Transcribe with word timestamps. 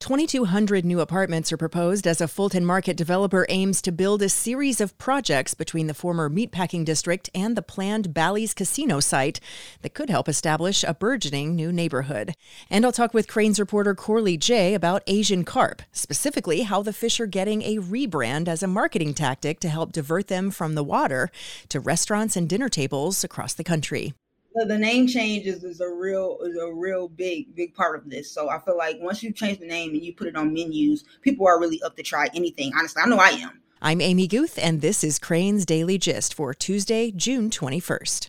2,200 0.00 0.82
new 0.82 0.98
apartments 0.98 1.52
are 1.52 1.58
proposed 1.58 2.06
as 2.06 2.22
a 2.22 2.26
Fulton 2.26 2.64
Market 2.64 2.96
developer 2.96 3.44
aims 3.50 3.82
to 3.82 3.92
build 3.92 4.22
a 4.22 4.30
series 4.30 4.80
of 4.80 4.96
projects 4.96 5.52
between 5.52 5.88
the 5.88 5.94
former 5.94 6.30
meatpacking 6.30 6.86
district 6.86 7.28
and 7.34 7.54
the 7.54 7.60
planned 7.60 8.14
Bally's 8.14 8.54
casino 8.54 8.98
site 8.98 9.40
that 9.82 9.92
could 9.92 10.08
help 10.08 10.26
establish 10.26 10.82
a 10.82 10.94
burgeoning 10.94 11.54
new 11.54 11.70
neighborhood. 11.70 12.34
And 12.70 12.86
I'll 12.86 12.92
talk 12.92 13.12
with 13.12 13.28
Crain's 13.28 13.60
reporter 13.60 13.94
Corli 13.94 14.38
Jay 14.38 14.72
about 14.72 15.02
Asian 15.06 15.44
carp, 15.44 15.82
specifically 15.92 16.62
how 16.62 16.80
the 16.82 16.94
fish 16.94 17.20
are 17.20 17.26
getting 17.26 17.60
a 17.60 17.76
rebrand 17.76 18.48
as 18.48 18.62
a 18.62 18.66
marketing 18.66 19.12
tactic 19.12 19.60
to 19.60 19.68
help 19.68 19.92
divert 19.92 20.28
them 20.28 20.50
from 20.50 20.76
the 20.76 20.82
water 20.82 21.30
to 21.68 21.78
restaurants 21.78 22.36
and 22.36 22.48
dinner 22.48 22.70
tables 22.70 23.22
across 23.22 23.52
the 23.52 23.64
country 23.64 24.14
the, 24.54 24.64
the 24.64 24.78
name 24.78 25.06
changes 25.06 25.64
is, 25.64 25.80
a 25.80 25.88
real 25.88 26.38
is 26.42 26.56
a 26.56 26.72
real 26.72 27.08
big 27.08 27.54
big 27.54 27.74
part 27.74 27.98
of 27.98 28.10
this. 28.10 28.30
So 28.30 28.48
I 28.48 28.58
feel 28.58 28.76
like 28.76 28.96
once 29.00 29.22
you 29.22 29.32
change 29.32 29.58
the 29.58 29.66
name 29.66 29.90
and 29.90 30.04
you 30.04 30.14
put 30.14 30.26
it 30.26 30.36
on 30.36 30.52
menus, 30.52 31.04
people 31.22 31.46
are 31.46 31.60
really 31.60 31.82
up 31.82 31.96
to 31.96 32.02
try 32.02 32.28
anything. 32.34 32.72
Honestly, 32.76 33.02
I 33.04 33.08
know 33.08 33.18
I 33.18 33.30
am. 33.30 33.62
I'm 33.82 34.00
Amy 34.00 34.26
Guth, 34.26 34.58
and 34.60 34.82
this 34.82 35.02
is 35.02 35.18
Crain's 35.18 35.64
Daily 35.64 35.96
Gist 35.96 36.34
for 36.34 36.52
Tuesday, 36.52 37.10
June 37.10 37.48
21st. 37.48 38.28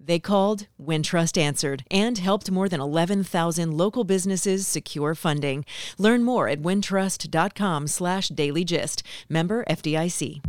They 0.00 0.18
called, 0.18 0.66
Wintrust 0.80 1.36
answered, 1.36 1.84
and 1.90 2.18
helped 2.18 2.50
more 2.50 2.68
than 2.68 2.80
11,000 2.80 3.76
local 3.76 4.04
businesses 4.04 4.66
secure 4.66 5.14
funding. 5.14 5.64
Learn 5.98 6.24
more 6.24 6.48
at 6.48 6.62
wintrust.com 6.62 7.86
slash 7.88 8.28
dailygist. 8.28 9.02
Member 9.28 9.64
FDIC. 9.68 10.40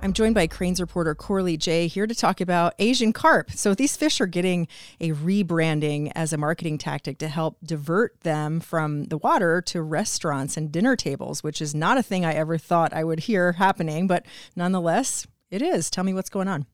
I'm 0.00 0.12
joined 0.12 0.36
by 0.36 0.46
Crain's 0.46 0.80
reporter 0.80 1.12
Corli 1.16 1.56
Jay 1.56 1.88
here 1.88 2.06
to 2.06 2.14
talk 2.14 2.40
about 2.40 2.74
Asian 2.78 3.12
carp. 3.12 3.50
So 3.50 3.74
these 3.74 3.96
fish 3.96 4.20
are 4.20 4.28
getting 4.28 4.68
a 5.00 5.10
rebranding 5.10 6.12
as 6.14 6.32
a 6.32 6.36
marketing 6.36 6.78
tactic 6.78 7.18
to 7.18 7.26
help 7.26 7.58
divert 7.64 8.20
them 8.20 8.60
from 8.60 9.06
the 9.06 9.18
water 9.18 9.60
to 9.62 9.82
restaurants 9.82 10.56
and 10.56 10.70
dinner 10.70 10.94
tables, 10.94 11.42
which 11.42 11.60
is 11.60 11.74
not 11.74 11.98
a 11.98 12.02
thing 12.02 12.24
I 12.24 12.34
ever 12.34 12.58
thought 12.58 12.92
I 12.92 13.02
would 13.02 13.20
hear 13.20 13.52
happening, 13.52 14.06
but 14.06 14.24
nonetheless, 14.54 15.26
it 15.50 15.62
is. 15.62 15.90
Tell 15.90 16.04
me 16.04 16.14
what's 16.14 16.30
going 16.30 16.46
on. 16.46 16.66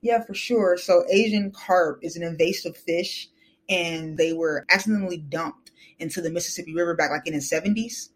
Yeah, 0.00 0.24
for 0.24 0.34
sure. 0.34 0.76
So 0.76 1.04
Asian 1.08 1.52
carp 1.52 2.00
is 2.02 2.16
an 2.16 2.24
invasive 2.24 2.76
fish 2.76 3.28
and 3.68 4.18
they 4.18 4.32
were 4.32 4.66
accidentally 4.68 5.18
dumped 5.18 5.70
into 6.00 6.20
the 6.20 6.30
Mississippi 6.30 6.74
River 6.74 6.96
back 6.96 7.12
like 7.12 7.26
in 7.26 7.34
the 7.34 7.38
70s. 7.38 8.08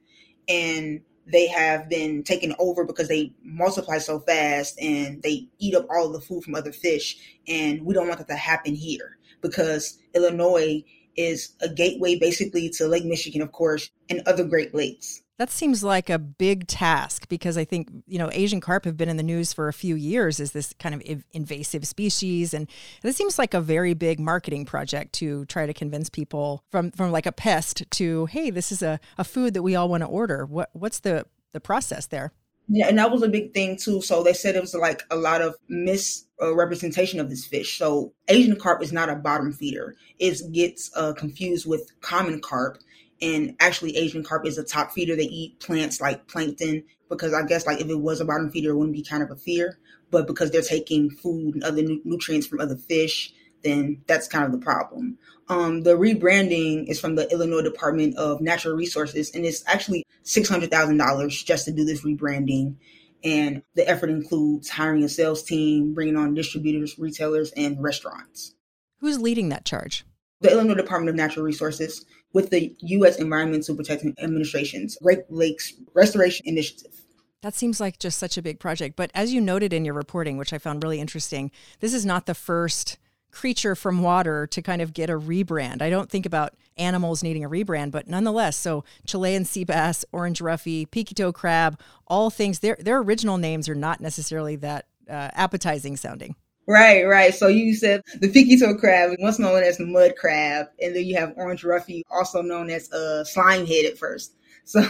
And 0.48 1.02
they 1.26 1.46
have 1.46 1.88
been 1.88 2.22
taken 2.22 2.54
over 2.58 2.84
because 2.84 3.08
they 3.08 3.32
multiply 3.44 3.98
so 3.98 4.20
fast 4.20 4.80
and 4.80 5.22
they 5.22 5.48
eat 5.58 5.74
up 5.74 5.86
all 5.90 6.10
the 6.10 6.20
food 6.20 6.42
from 6.42 6.54
other 6.54 6.72
fish. 6.72 7.38
And 7.46 7.84
we 7.84 7.94
don't 7.94 8.08
want 8.08 8.18
that 8.18 8.28
to 8.28 8.36
happen 8.36 8.74
here 8.74 9.18
because 9.40 9.98
Illinois 10.14 10.84
is 11.16 11.54
a 11.60 11.68
gateway 11.68 12.18
basically 12.18 12.70
to 12.70 12.88
Lake 12.88 13.04
Michigan, 13.04 13.42
of 13.42 13.52
course, 13.52 13.90
and 14.08 14.22
other 14.26 14.44
Great 14.44 14.74
Lakes. 14.74 15.22
That 15.42 15.50
seems 15.50 15.82
like 15.82 16.08
a 16.08 16.20
big 16.20 16.68
task 16.68 17.28
because 17.28 17.58
I 17.58 17.64
think, 17.64 17.90
you 18.06 18.16
know, 18.16 18.30
Asian 18.32 18.60
carp 18.60 18.84
have 18.84 18.96
been 18.96 19.08
in 19.08 19.16
the 19.16 19.24
news 19.24 19.52
for 19.52 19.66
a 19.66 19.72
few 19.72 19.96
years 19.96 20.38
as 20.38 20.52
this 20.52 20.72
kind 20.78 20.94
of 20.94 21.24
invasive 21.32 21.84
species. 21.84 22.54
And 22.54 22.70
this 23.02 23.16
seems 23.16 23.40
like 23.40 23.52
a 23.52 23.60
very 23.60 23.92
big 23.92 24.20
marketing 24.20 24.66
project 24.66 25.14
to 25.14 25.44
try 25.46 25.66
to 25.66 25.74
convince 25.74 26.08
people 26.08 26.62
from, 26.70 26.92
from 26.92 27.10
like 27.10 27.26
a 27.26 27.32
pest 27.32 27.82
to, 27.90 28.26
hey, 28.26 28.50
this 28.50 28.70
is 28.70 28.82
a, 28.82 29.00
a 29.18 29.24
food 29.24 29.54
that 29.54 29.64
we 29.64 29.74
all 29.74 29.88
want 29.88 30.04
to 30.04 30.06
order. 30.06 30.46
What, 30.46 30.70
what's 30.74 31.00
the, 31.00 31.26
the 31.52 31.58
process 31.58 32.06
there? 32.06 32.30
Yeah, 32.68 32.86
and 32.86 32.96
that 32.98 33.10
was 33.10 33.24
a 33.24 33.28
big 33.28 33.52
thing 33.52 33.76
too. 33.76 34.00
So 34.00 34.22
they 34.22 34.34
said 34.34 34.54
it 34.54 34.60
was 34.60 34.74
like 34.74 35.02
a 35.10 35.16
lot 35.16 35.42
of 35.42 35.56
misrepresentation 35.68 37.18
of 37.18 37.30
this 37.30 37.44
fish. 37.44 37.78
So 37.78 38.12
Asian 38.28 38.54
carp 38.54 38.80
is 38.80 38.92
not 38.92 39.08
a 39.08 39.16
bottom 39.16 39.52
feeder. 39.52 39.96
It 40.20 40.40
gets 40.52 40.92
uh, 40.94 41.14
confused 41.14 41.66
with 41.66 41.90
common 42.00 42.40
carp 42.40 42.78
and 43.22 43.54
actually 43.60 43.96
Asian 43.96 44.24
carp 44.24 44.44
is 44.46 44.58
a 44.58 44.64
top 44.64 44.92
feeder. 44.92 45.14
They 45.14 45.22
eat 45.22 45.60
plants 45.60 46.00
like 46.00 46.26
plankton 46.26 46.82
because 47.08 47.32
I 47.32 47.44
guess 47.44 47.66
like 47.66 47.80
if 47.80 47.88
it 47.88 48.00
was 48.00 48.20
a 48.20 48.24
bottom 48.24 48.50
feeder, 48.50 48.70
it 48.70 48.76
wouldn't 48.76 48.96
be 48.96 49.04
kind 49.04 49.22
of 49.22 49.30
a 49.30 49.36
fear. 49.36 49.78
But 50.10 50.26
because 50.26 50.50
they're 50.50 50.60
taking 50.60 51.08
food 51.08 51.54
and 51.54 51.64
other 51.64 51.82
nu- 51.82 52.02
nutrients 52.04 52.46
from 52.46 52.60
other 52.60 52.76
fish, 52.76 53.32
then 53.62 54.02
that's 54.08 54.28
kind 54.28 54.44
of 54.44 54.52
the 54.52 54.58
problem. 54.58 55.16
Um, 55.48 55.82
the 55.82 55.96
rebranding 55.96 56.88
is 56.88 57.00
from 57.00 57.14
the 57.14 57.30
Illinois 57.30 57.62
Department 57.62 58.16
of 58.16 58.40
Natural 58.40 58.74
Resources, 58.74 59.30
and 59.34 59.46
it's 59.46 59.62
actually 59.66 60.04
six 60.24 60.48
hundred 60.48 60.70
thousand 60.70 60.98
dollars 60.98 61.40
just 61.42 61.64
to 61.66 61.72
do 61.72 61.84
this 61.84 62.04
rebranding. 62.04 62.76
And 63.24 63.62
the 63.76 63.88
effort 63.88 64.10
includes 64.10 64.68
hiring 64.68 65.04
a 65.04 65.08
sales 65.08 65.44
team, 65.44 65.94
bringing 65.94 66.16
on 66.16 66.34
distributors, 66.34 66.98
retailers, 66.98 67.52
and 67.52 67.80
restaurants. 67.80 68.54
Who's 68.98 69.20
leading 69.20 69.48
that 69.50 69.64
charge? 69.64 70.04
The 70.40 70.50
Illinois 70.50 70.74
Department 70.74 71.10
of 71.10 71.14
Natural 71.14 71.44
Resources 71.44 72.04
with 72.32 72.50
the 72.50 72.74
U.S. 72.80 73.16
Environmental 73.18 73.76
Protection 73.76 74.14
Administration's 74.22 74.96
Great 75.02 75.30
Lakes 75.30 75.74
Restoration 75.94 76.46
Initiative. 76.46 77.02
That 77.42 77.54
seems 77.54 77.80
like 77.80 77.98
just 77.98 78.18
such 78.18 78.38
a 78.38 78.42
big 78.42 78.60
project. 78.60 78.96
But 78.96 79.10
as 79.14 79.34
you 79.34 79.40
noted 79.40 79.72
in 79.72 79.84
your 79.84 79.94
reporting, 79.94 80.36
which 80.36 80.52
I 80.52 80.58
found 80.58 80.82
really 80.82 81.00
interesting, 81.00 81.50
this 81.80 81.92
is 81.92 82.06
not 82.06 82.26
the 82.26 82.34
first 82.34 82.98
creature 83.32 83.74
from 83.74 84.02
water 84.02 84.46
to 84.46 84.62
kind 84.62 84.80
of 84.80 84.92
get 84.92 85.10
a 85.10 85.18
rebrand. 85.18 85.82
I 85.82 85.90
don't 85.90 86.10
think 86.10 86.26
about 86.26 86.54
animals 86.76 87.22
needing 87.22 87.44
a 87.44 87.50
rebrand, 87.50 87.90
but 87.90 88.06
nonetheless, 88.06 88.56
so 88.56 88.84
Chilean 89.06 89.44
sea 89.44 89.64
bass, 89.64 90.04
orange 90.12 90.40
roughy, 90.40 90.88
peaky-toe 90.88 91.32
crab, 91.32 91.80
all 92.06 92.30
things, 92.30 92.60
their, 92.60 92.76
their 92.78 92.98
original 92.98 93.38
names 93.38 93.68
are 93.68 93.74
not 93.74 94.00
necessarily 94.00 94.54
that 94.56 94.86
uh, 95.08 95.30
appetizing 95.32 95.96
sounding. 95.96 96.36
Right, 96.66 97.04
right. 97.04 97.34
So 97.34 97.48
you 97.48 97.74
said 97.74 98.02
the 98.20 98.28
peaky-toe 98.28 98.76
crab, 98.76 99.16
once 99.18 99.38
known 99.38 99.62
as 99.62 99.80
mud 99.80 100.14
crab, 100.16 100.66
and 100.80 100.94
then 100.94 101.04
you 101.04 101.16
have 101.16 101.34
orange 101.36 101.62
roughy, 101.62 102.02
also 102.10 102.40
known 102.40 102.70
as 102.70 102.90
uh, 102.92 103.24
slime 103.24 103.66
head 103.66 103.86
at 103.86 103.98
first. 103.98 104.36
So 104.64 104.80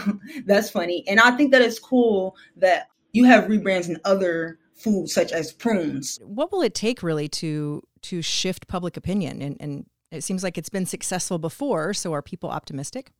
that's 0.45 0.69
funny. 0.69 1.03
And 1.07 1.19
I 1.19 1.31
think 1.31 1.51
that 1.51 1.63
it's 1.63 1.79
cool 1.79 2.35
that 2.57 2.89
you 3.11 3.23
have 3.23 3.45
rebrands 3.45 3.89
in 3.89 3.99
other 4.05 4.59
foods 4.75 5.15
such 5.15 5.31
as 5.31 5.51
prunes. 5.51 6.19
What 6.23 6.51
will 6.51 6.61
it 6.61 6.75
take 6.75 7.01
really 7.01 7.27
to 7.29 7.81
to 8.03 8.21
shift 8.21 8.67
public 8.67 8.97
opinion? 8.97 9.41
And, 9.41 9.57
and 9.59 9.85
it 10.11 10.23
seems 10.23 10.43
like 10.43 10.59
it's 10.59 10.69
been 10.69 10.85
successful 10.85 11.39
before. 11.39 11.95
So 11.95 12.13
are 12.13 12.21
people 12.21 12.51
optimistic? 12.51 13.13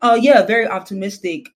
Oh 0.00 0.12
uh, 0.12 0.14
yeah, 0.14 0.46
very 0.46 0.68
optimistic. 0.68 1.48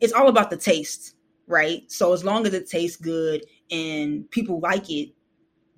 It's 0.00 0.12
all 0.12 0.26
about 0.26 0.50
the 0.50 0.56
taste, 0.56 1.14
right? 1.46 1.82
So 1.92 2.12
as 2.12 2.24
long 2.24 2.44
as 2.44 2.54
it 2.54 2.68
tastes 2.68 2.96
good 2.96 3.44
and 3.70 4.28
people 4.32 4.58
like 4.58 4.90
it, 4.90 5.10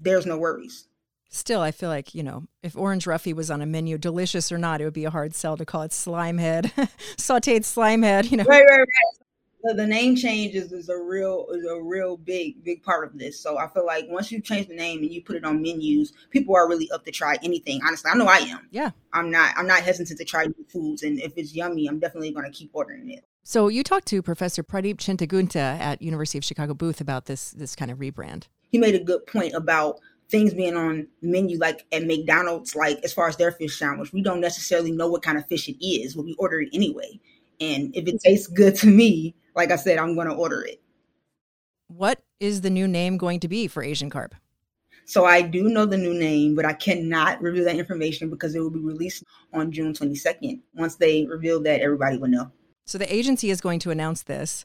there's 0.02 0.26
no 0.26 0.38
worries. 0.38 0.86
Still, 1.34 1.62
I 1.62 1.70
feel 1.70 1.88
like, 1.88 2.14
you 2.14 2.22
know, 2.22 2.44
if 2.62 2.76
orange 2.76 3.06
roughy 3.06 3.32
was 3.34 3.50
on 3.50 3.62
a 3.62 3.66
menu, 3.66 3.96
delicious 3.96 4.52
or 4.52 4.58
not, 4.58 4.82
it 4.82 4.84
would 4.84 4.92
be 4.92 5.06
a 5.06 5.10
hard 5.10 5.34
sell 5.34 5.56
to 5.56 5.64
call 5.64 5.80
it 5.80 5.92
slime 5.92 6.36
head, 6.36 6.70
sauteed 7.16 7.64
slime 7.64 8.02
head, 8.02 8.30
you 8.30 8.36
know. 8.36 8.44
Right, 8.44 8.62
right, 8.68 8.78
right. 8.80 9.22
The, 9.64 9.74
the 9.74 9.86
name 9.86 10.14
change 10.14 10.54
is, 10.54 10.72
is 10.72 10.88
a 10.88 10.98
real 10.98 11.46
is 11.52 11.64
a 11.64 11.80
real 11.80 12.16
big 12.16 12.64
big 12.64 12.82
part 12.82 13.06
of 13.06 13.16
this. 13.16 13.40
So 13.40 13.58
I 13.58 13.68
feel 13.68 13.86
like 13.86 14.06
once 14.08 14.30
you 14.30 14.42
change 14.42 14.66
the 14.68 14.74
name 14.74 14.98
and 15.02 15.10
you 15.10 15.22
put 15.22 15.36
it 15.36 15.44
on 15.44 15.62
menus, 15.62 16.12
people 16.30 16.54
are 16.56 16.69
really 16.69 16.90
up 16.90 17.04
to 17.04 17.12
try 17.12 17.38
anything. 17.42 17.80
Honestly, 17.86 18.10
I 18.12 18.19
know 18.19 18.26
I 18.26 18.38
am. 18.38 18.69
Yeah. 18.70 18.90
I'm 19.12 19.30
not 19.30 19.54
I'm 19.56 19.66
not 19.66 19.82
hesitant 19.82 20.19
to 20.19 20.24
try 20.24 20.44
new 20.44 20.66
foods 20.69 21.02
and 21.02 21.19
if 21.20 21.32
it's 21.37 21.54
yummy, 21.54 21.87
I'm 21.87 22.00
definitely 22.00 22.32
going 22.32 22.44
to 22.44 22.50
keep 22.50 22.70
ordering 22.72 23.08
it. 23.08 23.25
So 23.44 23.69
you 23.69 23.82
talked 23.82 24.06
to 24.08 24.20
Professor 24.20 24.62
Pradeep 24.64 24.96
Chintagunta 24.96 25.78
at 25.78 26.02
University 26.02 26.38
of 26.38 26.44
Chicago 26.44 26.75
booth 26.75 27.00
about 27.00 27.26
this 27.26 27.52
this 27.52 27.76
kind 27.76 27.90
of 27.90 27.99
rebrand. 27.99 28.49
He 28.72 28.78
made 28.78 28.94
a 28.94 29.04
good 29.04 29.26
point 29.26 29.54
about 29.54 30.00
things 30.30 30.54
being 30.54 30.76
on 30.76 31.06
menu, 31.20 31.58
like 31.58 31.84
at 31.92 32.06
McDonald's, 32.06 32.74
like 32.74 32.98
as 33.04 33.12
far 33.12 33.28
as 33.28 33.36
their 33.36 33.52
fish 33.52 33.78
sandwich, 33.78 34.12
we 34.12 34.22
don't 34.22 34.40
necessarily 34.40 34.90
know 34.90 35.08
what 35.08 35.22
kind 35.22 35.36
of 35.36 35.46
fish 35.46 35.69
it 35.69 35.84
is, 35.84 36.14
but 36.14 36.24
we 36.24 36.34
order 36.38 36.62
it 36.62 36.70
anyway. 36.72 37.20
And 37.60 37.94
if 37.94 38.08
it 38.08 38.20
tastes 38.20 38.46
good 38.46 38.74
to 38.76 38.86
me, 38.86 39.36
like 39.54 39.70
I 39.70 39.76
said, 39.76 39.98
I'm 39.98 40.14
going 40.14 40.26
to 40.26 40.34
order 40.34 40.62
it. 40.62 40.80
What 41.88 42.22
is 42.40 42.62
the 42.62 42.70
new 42.70 42.88
name 42.88 43.19
going 43.19 43.40
to 43.40 43.48
be 43.48 43.69
for 43.69 43.82
Asian 43.82 44.08
carp? 44.08 44.34
So 45.04 45.26
I 45.26 45.42
do 45.42 45.68
know 45.68 45.84
the 45.84 45.98
new 45.98 46.14
name, 46.14 46.54
but 46.54 46.64
I 46.64 46.72
cannot 46.72 47.42
reveal 47.42 47.64
that 47.64 47.76
information 47.76 48.30
because 48.30 48.54
it 48.54 48.60
will 48.60 48.70
be 48.70 48.80
released 48.80 49.25
on 49.52 49.70
June 49.70 49.92
22nd. 49.92 50.60
Once 50.75 50.94
they 50.96 51.26
reveal 51.26 51.60
that, 51.64 51.82
everybody 51.82 52.16
will 52.16 52.28
know. 52.28 52.50
So 52.86 52.96
the 52.96 53.12
agency 53.12 53.50
is 53.50 53.60
going 53.60 53.80
to 53.80 53.90
announce 53.90 54.22
this 54.22 54.64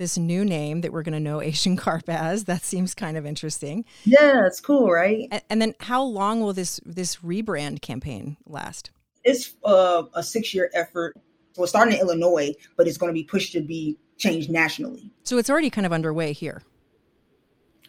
this 0.00 0.16
new 0.16 0.44
name 0.44 0.80
that 0.80 0.92
we're 0.92 1.02
going 1.02 1.12
to 1.12 1.20
know 1.20 1.40
Asian 1.42 1.76
carp 1.76 2.08
as. 2.08 2.44
That 2.44 2.64
seems 2.64 2.94
kind 2.94 3.16
of 3.16 3.24
interesting. 3.24 3.84
Yeah, 4.04 4.46
it's 4.46 4.60
cool, 4.60 4.90
right? 4.90 5.28
And, 5.30 5.42
and 5.48 5.62
then 5.62 5.74
how 5.78 6.02
long 6.02 6.40
will 6.40 6.52
this 6.52 6.80
this 6.84 7.16
rebrand 7.16 7.82
campaign 7.82 8.36
last? 8.46 8.90
It's 9.22 9.54
uh, 9.64 10.04
a 10.14 10.22
six 10.22 10.52
year 10.52 10.70
effort. 10.74 11.16
It's 11.56 11.70
starting 11.70 11.94
in 11.94 12.00
Illinois, 12.00 12.54
but 12.76 12.88
it's 12.88 12.96
going 12.96 13.10
to 13.10 13.14
be 13.14 13.24
pushed 13.24 13.52
to 13.52 13.60
be 13.60 13.98
changed 14.16 14.50
nationally. 14.50 15.12
So 15.24 15.36
it's 15.36 15.50
already 15.50 15.68
kind 15.68 15.86
of 15.86 15.92
underway 15.92 16.32
here. 16.32 16.62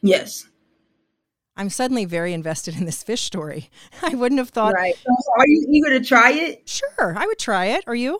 Yes. 0.02 0.48
I'm 1.56 1.70
suddenly 1.70 2.06
very 2.06 2.34
invested 2.34 2.76
in 2.76 2.86
this 2.86 3.04
fish 3.04 3.22
story. 3.22 3.70
I 4.02 4.16
wouldn't 4.16 4.40
have 4.40 4.50
thought. 4.50 4.74
Right. 4.74 4.98
Are 5.38 5.48
you 5.48 5.68
eager 5.70 5.90
to 5.98 6.04
try 6.04 6.32
it? 6.32 6.68
Sure, 6.68 7.16
I 7.16 7.26
would 7.26 7.40
try 7.40 7.68
it. 7.68 7.84
Are 7.88 7.96
you? 7.96 8.20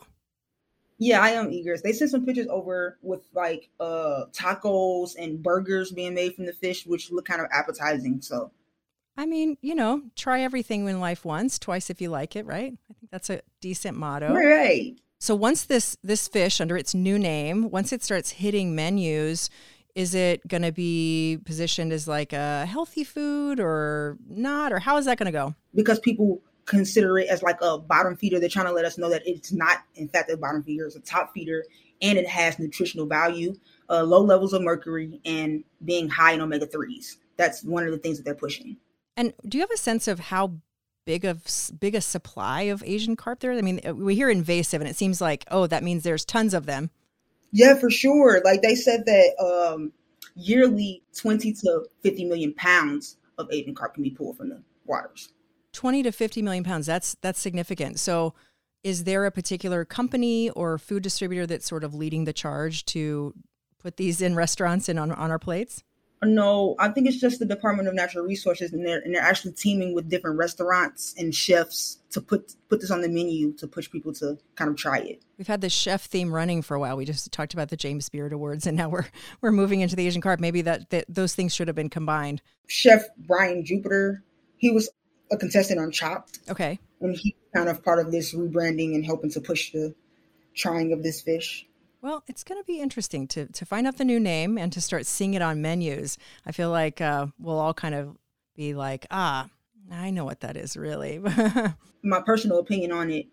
Yeah, 1.02 1.20
I 1.20 1.30
am 1.30 1.50
eager. 1.50 1.76
They 1.76 1.92
sent 1.92 2.12
some 2.12 2.24
pictures 2.24 2.46
over 2.48 2.96
with 3.02 3.26
like 3.34 3.70
uh 3.80 4.26
tacos 4.32 5.16
and 5.18 5.42
burgers 5.42 5.90
being 5.90 6.14
made 6.14 6.36
from 6.36 6.46
the 6.46 6.52
fish, 6.52 6.86
which 6.86 7.10
look 7.10 7.24
kind 7.24 7.40
of 7.40 7.48
appetizing. 7.50 8.20
So, 8.22 8.52
I 9.16 9.26
mean, 9.26 9.56
you 9.62 9.74
know, 9.74 10.02
try 10.14 10.42
everything 10.42 10.86
in 10.86 11.00
life 11.00 11.24
once, 11.24 11.58
twice 11.58 11.90
if 11.90 12.00
you 12.00 12.08
like 12.08 12.36
it, 12.36 12.46
right? 12.46 12.72
I 12.88 12.94
think 12.94 13.10
that's 13.10 13.30
a 13.30 13.40
decent 13.60 13.96
motto. 13.98 14.32
Right. 14.32 14.94
So 15.18 15.34
once 15.34 15.64
this 15.64 15.96
this 16.04 16.28
fish 16.28 16.60
under 16.60 16.76
its 16.76 16.94
new 16.94 17.18
name, 17.18 17.70
once 17.70 17.92
it 17.92 18.04
starts 18.04 18.30
hitting 18.30 18.76
menus, 18.76 19.50
is 19.96 20.14
it 20.14 20.46
going 20.46 20.62
to 20.62 20.72
be 20.72 21.38
positioned 21.44 21.92
as 21.92 22.06
like 22.06 22.32
a 22.32 22.64
healthy 22.66 23.02
food 23.02 23.58
or 23.58 24.18
not 24.28 24.72
or 24.72 24.78
how 24.78 24.98
is 24.98 25.06
that 25.06 25.18
going 25.18 25.26
to 25.26 25.32
go? 25.32 25.56
Because 25.74 25.98
people 25.98 26.42
consider 26.66 27.18
it 27.18 27.28
as 27.28 27.42
like 27.42 27.58
a 27.60 27.78
bottom 27.78 28.16
feeder. 28.16 28.38
They're 28.38 28.48
trying 28.48 28.66
to 28.66 28.72
let 28.72 28.84
us 28.84 28.98
know 28.98 29.10
that 29.10 29.22
it's 29.26 29.52
not, 29.52 29.78
in 29.94 30.08
fact, 30.08 30.30
a 30.30 30.36
bottom 30.36 30.62
feeder. 30.62 30.86
It's 30.86 30.96
a 30.96 31.00
top 31.00 31.32
feeder, 31.34 31.64
and 32.00 32.18
it 32.18 32.28
has 32.28 32.58
nutritional 32.58 33.06
value, 33.06 33.54
uh, 33.88 34.02
low 34.02 34.22
levels 34.22 34.52
of 34.52 34.62
mercury, 34.62 35.20
and 35.24 35.64
being 35.84 36.08
high 36.08 36.32
in 36.32 36.40
omega 36.40 36.66
threes. 36.66 37.18
That's 37.36 37.62
one 37.62 37.84
of 37.84 37.92
the 37.92 37.98
things 37.98 38.18
that 38.18 38.24
they're 38.24 38.34
pushing. 38.34 38.76
And 39.16 39.32
do 39.46 39.58
you 39.58 39.62
have 39.62 39.70
a 39.70 39.78
sense 39.78 40.08
of 40.08 40.18
how 40.20 40.54
big 41.04 41.24
of 41.24 41.44
big 41.78 41.94
a 41.94 42.00
supply 42.00 42.62
of 42.62 42.82
Asian 42.86 43.16
carp 43.16 43.40
there? 43.40 43.52
I 43.52 43.60
mean, 43.60 43.80
uh, 43.86 43.94
we 43.94 44.14
hear 44.14 44.30
invasive, 44.30 44.80
and 44.80 44.88
it 44.88 44.96
seems 44.96 45.20
like 45.20 45.44
oh, 45.50 45.66
that 45.66 45.82
means 45.82 46.02
there's 46.02 46.24
tons 46.24 46.54
of 46.54 46.66
them. 46.66 46.90
Yeah, 47.50 47.74
for 47.74 47.90
sure. 47.90 48.40
Like 48.44 48.62
they 48.62 48.74
said 48.74 49.04
that 49.06 49.34
um, 49.38 49.92
yearly, 50.34 51.02
twenty 51.16 51.52
to 51.52 51.86
fifty 52.02 52.24
million 52.24 52.54
pounds 52.54 53.16
of 53.38 53.48
Asian 53.50 53.74
carp 53.74 53.94
can 53.94 54.02
be 54.02 54.10
pulled 54.10 54.36
from 54.36 54.50
the 54.50 54.62
waters. 54.86 55.30
20 55.72 56.02
to 56.04 56.12
50 56.12 56.42
million 56.42 56.64
pounds. 56.64 56.86
That's 56.86 57.16
that's 57.20 57.40
significant. 57.40 57.98
So 57.98 58.34
is 58.82 59.04
there 59.04 59.24
a 59.26 59.30
particular 59.30 59.84
company 59.84 60.50
or 60.50 60.78
food 60.78 61.02
distributor 61.02 61.46
that's 61.46 61.66
sort 61.66 61.84
of 61.84 61.94
leading 61.94 62.24
the 62.24 62.32
charge 62.32 62.84
to 62.86 63.34
put 63.78 63.96
these 63.96 64.20
in 64.20 64.34
restaurants 64.34 64.88
and 64.88 64.98
on, 64.98 65.12
on 65.12 65.30
our 65.30 65.38
plates? 65.38 65.84
No, 66.24 66.76
I 66.78 66.88
think 66.88 67.08
it's 67.08 67.18
just 67.18 67.40
the 67.40 67.46
Department 67.46 67.88
of 67.88 67.94
Natural 67.94 68.24
Resources, 68.24 68.72
and 68.72 68.86
they're 68.86 69.00
and 69.00 69.12
they're 69.12 69.22
actually 69.22 69.52
teaming 69.52 69.92
with 69.92 70.08
different 70.08 70.38
restaurants 70.38 71.14
and 71.18 71.34
chefs 71.34 71.98
to 72.10 72.20
put 72.20 72.54
put 72.68 72.80
this 72.80 72.92
on 72.92 73.00
the 73.00 73.08
menu 73.08 73.52
to 73.54 73.66
push 73.66 73.90
people 73.90 74.12
to 74.14 74.38
kind 74.54 74.70
of 74.70 74.76
try 74.76 74.98
it. 74.98 75.20
We've 75.36 75.48
had 75.48 75.62
the 75.62 75.68
chef 75.68 76.04
theme 76.04 76.32
running 76.32 76.62
for 76.62 76.76
a 76.76 76.80
while. 76.80 76.96
We 76.96 77.06
just 77.06 77.32
talked 77.32 77.54
about 77.54 77.70
the 77.70 77.76
James 77.76 78.08
Beard 78.08 78.32
Awards, 78.32 78.68
and 78.68 78.76
now 78.76 78.88
we're 78.88 79.06
we're 79.40 79.50
moving 79.50 79.80
into 79.80 79.96
the 79.96 80.06
Asian 80.06 80.22
carp. 80.22 80.38
Maybe 80.38 80.62
that, 80.62 80.90
that 80.90 81.06
those 81.08 81.34
things 81.34 81.52
should 81.52 81.66
have 81.66 81.74
been 81.74 81.90
combined. 81.90 82.40
Chef 82.68 83.02
Brian 83.18 83.64
Jupiter, 83.64 84.22
he 84.58 84.70
was 84.70 84.88
a 85.32 85.36
contestant 85.36 85.80
on 85.80 85.90
Chopped. 85.90 86.38
Okay. 86.48 86.78
And 87.00 87.16
he's 87.16 87.34
kind 87.54 87.68
of 87.68 87.82
part 87.82 87.98
of 87.98 88.12
this 88.12 88.34
rebranding 88.34 88.94
and 88.94 89.04
helping 89.04 89.30
to 89.30 89.40
push 89.40 89.72
the 89.72 89.94
trying 90.54 90.92
of 90.92 91.02
this 91.02 91.20
fish. 91.20 91.66
Well, 92.02 92.22
it's 92.28 92.44
going 92.44 92.60
to 92.60 92.66
be 92.66 92.80
interesting 92.80 93.26
to 93.28 93.46
to 93.46 93.64
find 93.64 93.86
out 93.86 93.96
the 93.96 94.04
new 94.04 94.20
name 94.20 94.58
and 94.58 94.72
to 94.72 94.80
start 94.80 95.06
seeing 95.06 95.34
it 95.34 95.42
on 95.42 95.62
menus. 95.62 96.18
I 96.44 96.52
feel 96.52 96.70
like 96.70 97.00
uh, 97.00 97.26
we'll 97.38 97.58
all 97.58 97.74
kind 97.74 97.94
of 97.94 98.16
be 98.56 98.74
like, 98.74 99.06
ah, 99.10 99.48
I 99.90 100.10
know 100.10 100.24
what 100.24 100.40
that 100.40 100.56
is 100.56 100.76
really. 100.76 101.18
My 102.02 102.20
personal 102.20 102.58
opinion 102.58 102.92
on 102.92 103.10
it 103.10 103.26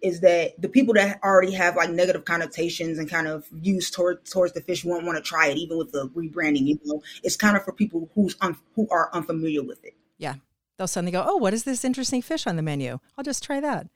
is 0.00 0.20
that 0.20 0.60
the 0.60 0.68
people 0.68 0.94
that 0.94 1.18
already 1.24 1.52
have 1.52 1.76
like 1.76 1.90
negative 1.90 2.24
connotations 2.24 2.98
and 2.98 3.10
kind 3.10 3.26
of 3.26 3.48
views 3.48 3.90
towards 3.90 4.30
towards 4.30 4.52
the 4.52 4.60
fish 4.60 4.84
won't 4.84 5.04
want 5.04 5.16
to 5.16 5.22
try 5.22 5.48
it, 5.48 5.56
even 5.56 5.76
with 5.76 5.90
the 5.90 6.08
rebranding. 6.10 6.66
You 6.66 6.78
know, 6.84 7.02
it's 7.24 7.36
kind 7.36 7.56
of 7.56 7.64
for 7.64 7.72
people 7.72 8.08
who's 8.14 8.36
un- 8.40 8.56
who 8.76 8.86
are 8.90 9.10
unfamiliar 9.12 9.62
with 9.62 9.84
it. 9.84 9.94
Yeah, 10.18 10.34
they'll 10.76 10.86
suddenly 10.86 11.12
go, 11.12 11.24
oh, 11.26 11.36
what 11.36 11.54
is 11.54 11.64
this 11.64 11.84
interesting 11.84 12.22
fish 12.22 12.46
on 12.46 12.56
the 12.56 12.62
menu? 12.62 12.98
I'll 13.16 13.24
just 13.24 13.44
try 13.44 13.60
that. 13.60 13.88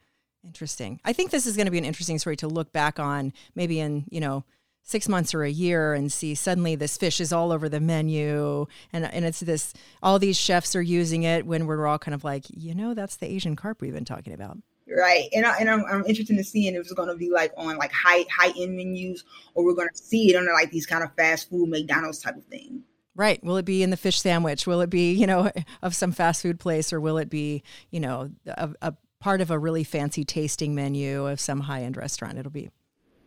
Interesting. 0.44 1.00
I 1.04 1.12
think 1.12 1.30
this 1.30 1.46
is 1.46 1.56
going 1.56 1.66
to 1.66 1.72
be 1.72 1.78
an 1.78 1.84
interesting 1.84 2.18
story 2.18 2.36
to 2.36 2.48
look 2.48 2.72
back 2.72 2.98
on 2.98 3.32
maybe 3.54 3.80
in, 3.80 4.04
you 4.10 4.20
know, 4.20 4.44
six 4.88 5.06
months 5.06 5.34
or 5.34 5.42
a 5.42 5.50
year 5.50 5.92
and 5.92 6.10
see 6.10 6.34
suddenly 6.34 6.74
this 6.74 6.96
fish 6.96 7.20
is 7.20 7.30
all 7.30 7.52
over 7.52 7.68
the 7.68 7.80
menu 7.80 8.66
and, 8.90 9.04
and 9.12 9.26
it's 9.26 9.40
this 9.40 9.74
all 10.02 10.18
these 10.18 10.36
chefs 10.36 10.74
are 10.74 10.82
using 10.82 11.24
it 11.24 11.44
when 11.44 11.66
we're 11.66 11.86
all 11.86 11.98
kind 11.98 12.14
of 12.14 12.24
like 12.24 12.46
you 12.48 12.74
know 12.74 12.94
that's 12.94 13.16
the 13.16 13.26
asian 13.26 13.54
carp 13.54 13.82
we've 13.82 13.92
been 13.92 14.06
talking 14.06 14.32
about 14.32 14.56
right 14.96 15.28
and, 15.34 15.44
I, 15.44 15.58
and 15.58 15.68
I'm, 15.68 15.84
I'm 15.84 16.06
interested 16.06 16.38
in 16.38 16.42
seeing 16.42 16.74
if 16.74 16.80
it's 16.80 16.92
going 16.94 17.10
to 17.10 17.16
be 17.16 17.30
like 17.30 17.52
on 17.58 17.76
like 17.76 17.92
high 17.92 18.24
high 18.30 18.52
end 18.58 18.76
menus 18.76 19.24
or 19.52 19.62
we're 19.62 19.74
going 19.74 19.90
to 19.92 19.98
see 19.98 20.30
it 20.30 20.36
on 20.36 20.46
like 20.46 20.70
these 20.70 20.86
kind 20.86 21.04
of 21.04 21.14
fast 21.16 21.50
food 21.50 21.68
mcdonald's 21.68 22.20
type 22.20 22.36
of 22.36 22.44
thing 22.46 22.82
Right. 23.18 23.42
Will 23.42 23.56
it 23.56 23.64
be 23.64 23.82
in 23.82 23.90
the 23.90 23.96
fish 23.96 24.20
sandwich? 24.20 24.64
Will 24.64 24.80
it 24.80 24.90
be, 24.90 25.12
you 25.12 25.26
know, 25.26 25.50
of 25.82 25.92
some 25.94 26.12
fast 26.12 26.40
food 26.40 26.60
place 26.60 26.92
or 26.92 27.00
will 27.00 27.18
it 27.18 27.28
be, 27.28 27.64
you 27.90 27.98
know, 27.98 28.30
a, 28.46 28.70
a 28.80 28.94
part 29.18 29.40
of 29.40 29.50
a 29.50 29.58
really 29.58 29.82
fancy 29.82 30.24
tasting 30.24 30.72
menu 30.72 31.26
of 31.26 31.40
some 31.40 31.58
high 31.58 31.82
end 31.82 31.96
restaurant? 31.96 32.38
It'll 32.38 32.52
be. 32.52 32.70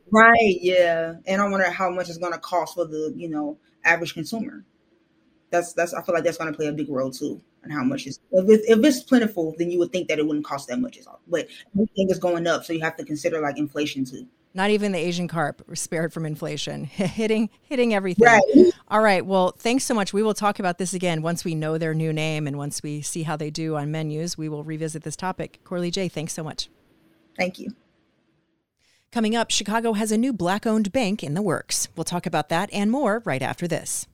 Right. 0.10 0.58
Yeah. 0.62 1.16
And 1.28 1.42
I 1.42 1.50
wonder 1.50 1.70
how 1.70 1.90
much 1.90 2.08
it's 2.08 2.18
going 2.18 2.32
to 2.32 2.40
cost 2.40 2.76
for 2.76 2.86
the, 2.86 3.14
you 3.18 3.28
know, 3.30 3.58
average 3.84 4.14
consumer. 4.14 4.64
That's, 5.50 5.74
that's, 5.74 5.94
I 5.94 6.02
feel 6.04 6.16
like 6.16 6.24
that's 6.24 6.38
going 6.38 6.52
to 6.52 6.56
play 6.56 6.68
a 6.68 6.72
big 6.72 6.90
role 6.90 7.12
too. 7.12 7.42
And 7.63 7.72
how 7.72 7.84
much 7.84 8.08
is, 8.08 8.19
if, 8.31 8.50
it, 8.50 8.62
if 8.68 8.84
it's 8.84 9.04
plentiful, 9.04 9.54
then 9.58 9.69
you 9.69 9.78
would 9.80 9.92
think 9.92 10.08
that 10.08 10.18
it 10.18 10.25
wouldn't 10.25 10.46
cost 10.46 10.68
that 10.69 10.80
much. 10.80 10.98
Is 10.98 11.06
all, 11.06 11.22
but 11.28 11.48
everything 11.75 12.10
is 12.10 12.18
going 12.18 12.48
up. 12.48 12.66
So 12.66 12.74
you 12.74 12.81
have 12.81 12.98
to 12.98 13.06
consider 13.06 13.40
like 13.40 13.58
inflation 13.58 14.04
too. 14.04 14.28
Not 14.54 14.69
even 14.69 14.92
the 14.92 14.98
Asian 14.98 15.28
carp 15.28 15.62
spared 15.75 16.12
from 16.12 16.25
inflation, 16.25 16.84
hitting 16.86 17.50
hitting 17.62 17.94
everything. 17.94 18.25
Right. 18.25 18.74
All 18.88 19.02
right. 19.02 19.25
Well, 19.25 19.54
thanks 19.58 19.86
so 19.86 19.94
much. 19.94 20.12
We 20.12 20.24
will 20.24 20.34
talk 20.34 20.60
about 20.60 20.78
this 20.78 20.94
again 20.94 21.22
once 21.22 21.46
we 21.46 21.56
know 21.56 21.78
their 21.78 21.94
new 21.94 22.12
name 22.12 22.48
and 22.48 22.58
once 22.58 22.84
we 22.84 23.02
see 23.02 23.24
how 23.24 23.38
they 23.38 23.50
do 23.50 23.75
on 23.75 23.92
menus. 23.92 24.38
We 24.38 24.50
will 24.50 24.63
revisit 24.63 25.04
this 25.04 25.16
topic. 25.16 25.62
Corli 25.63 25.92
Jay, 25.92 26.08
thanks 26.08 26.34
so 26.34 26.44
much. 26.44 26.69
Thank 27.38 27.60
you. 27.60 27.69
Coming 29.12 29.36
up, 29.36 29.52
Chicago 29.52 29.94
has 29.94 30.12
a 30.12 30.18
new 30.18 30.31
black 30.31 30.66
owned 30.66 30.92
bank 30.92 31.22
in 31.24 31.34
the 31.34 31.42
works. 31.42 31.90
We'll 31.96 32.06
talk 32.06 32.25
about 32.25 32.50
that 32.50 32.69
and 32.72 32.90
more 32.90 33.22
right 33.25 33.42
after 33.42 33.68
this. 33.68 34.08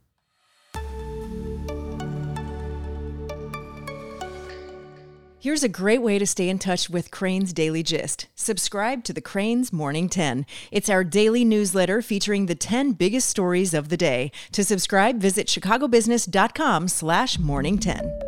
Here's 5.47 5.63
a 5.63 5.69
great 5.69 6.01
way 6.01 6.19
to 6.19 6.27
stay 6.27 6.49
in 6.49 6.59
touch 6.59 6.89
with 6.89 7.09
Crain's 7.09 7.53
Daily 7.53 7.81
Gist. 7.81 8.27
Subscribe 8.35 9.05
to 9.05 9.13
the 9.13 9.21
Crain's 9.21 9.71
Morning 9.71 10.09
10. 10.09 10.45
It's 10.71 10.89
our 10.89 11.05
daily 11.05 11.45
newsletter 11.45 12.01
featuring 12.01 12.47
the 12.47 12.53
10 12.53 12.91
biggest 12.91 13.29
stories 13.29 13.73
of 13.73 13.87
the 13.87 13.95
day. 13.95 14.29
To 14.51 14.61
subscribe, 14.61 15.21
visit 15.21 15.47
chicagobusiness.com 15.47 16.89
slash 16.89 17.39
morning 17.39 17.77
10. 17.77 18.19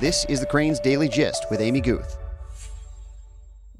This 0.00 0.26
is 0.28 0.40
the 0.40 0.46
Crain's 0.46 0.80
Daily 0.80 1.08
Gist 1.08 1.46
with 1.52 1.60
Amy 1.60 1.80
Guth. 1.80 2.18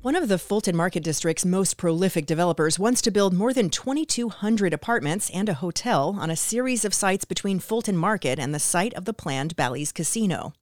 One 0.01 0.15
of 0.15 0.29
the 0.29 0.39
Fulton 0.39 0.77
Market 0.77 1.03
District's 1.03 1.45
most 1.45 1.77
prolific 1.77 2.25
developers 2.25 2.79
wants 2.79 3.03
to 3.03 3.11
build 3.11 3.35
more 3.35 3.53
than 3.53 3.69
2,200 3.69 4.73
apartments 4.73 5.29
and 5.31 5.49
a 5.49 5.55
hotel 5.55 6.17
on 6.21 6.31
a 6.31 6.37
series 6.37 6.85
of 6.85 6.95
sites 6.95 7.25
between 7.25 7.59
Fulton 7.59 7.97
Market 7.97 8.39
and 8.39 8.55
the 8.55 8.61
site 8.61 8.95
of 8.95 9.07
the 9.07 9.15
planned 9.15 9.57
Bally's 9.57 9.91
Casino. 9.91 10.53